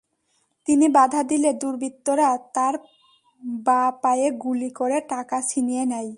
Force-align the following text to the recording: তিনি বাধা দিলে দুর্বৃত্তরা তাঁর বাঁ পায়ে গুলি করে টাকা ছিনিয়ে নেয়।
তিনি 0.67 0.85
বাধা 0.89 1.21
দিলে 1.23 1.49
দুর্বৃত্তরা 1.53 2.29
তাঁর 2.53 2.75
বাঁ 3.65 3.89
পায়ে 4.01 4.27
গুলি 4.43 4.69
করে 4.71 4.97
টাকা 5.09 5.37
ছিনিয়ে 5.41 5.83
নেয়। 5.85 6.09